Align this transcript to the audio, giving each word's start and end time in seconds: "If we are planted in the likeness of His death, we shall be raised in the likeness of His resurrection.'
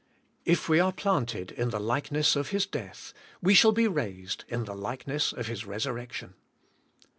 "If 0.45 0.67
we 0.67 0.79
are 0.79 0.91
planted 0.91 1.51
in 1.51 1.69
the 1.69 1.79
likeness 1.79 2.35
of 2.35 2.49
His 2.49 2.65
death, 2.65 3.13
we 3.39 3.53
shall 3.53 3.71
be 3.71 3.87
raised 3.87 4.45
in 4.47 4.63
the 4.63 4.73
likeness 4.73 5.31
of 5.31 5.45
His 5.45 5.63
resurrection.' 5.63 6.33